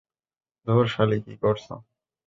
[0.67, 1.73] ধুর, সালি, কী করছো।